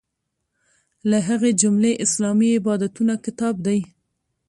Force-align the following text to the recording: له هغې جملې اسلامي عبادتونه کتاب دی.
له 1.09 1.17
هغې 1.27 1.51
جملې 1.61 1.93
اسلامي 2.05 2.49
عبادتونه 2.57 3.13
کتاب 3.25 3.55
دی. 3.65 3.79